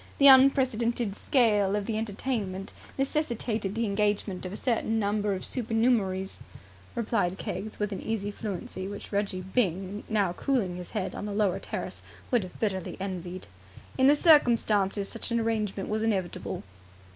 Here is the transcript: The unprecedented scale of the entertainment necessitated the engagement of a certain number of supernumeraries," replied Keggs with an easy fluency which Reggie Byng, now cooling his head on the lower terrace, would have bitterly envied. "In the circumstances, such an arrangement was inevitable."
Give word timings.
The 0.17 0.25
unprecedented 0.25 1.15
scale 1.15 1.75
of 1.75 1.85
the 1.85 1.95
entertainment 1.95 2.73
necessitated 2.97 3.75
the 3.75 3.85
engagement 3.85 4.47
of 4.47 4.51
a 4.51 4.57
certain 4.57 4.97
number 4.97 5.33
of 5.35 5.43
supernumeraries," 5.45 6.39
replied 6.95 7.37
Keggs 7.37 7.77
with 7.77 7.91
an 7.91 8.01
easy 8.01 8.31
fluency 8.31 8.87
which 8.87 9.11
Reggie 9.11 9.41
Byng, 9.41 10.03
now 10.09 10.33
cooling 10.33 10.77
his 10.77 10.89
head 10.97 11.13
on 11.13 11.27
the 11.27 11.33
lower 11.35 11.59
terrace, 11.59 12.01
would 12.31 12.41
have 12.41 12.59
bitterly 12.59 12.97
envied. 12.99 13.45
"In 13.95 14.07
the 14.07 14.15
circumstances, 14.15 15.07
such 15.07 15.29
an 15.29 15.39
arrangement 15.39 15.87
was 15.87 16.01
inevitable." 16.01 16.63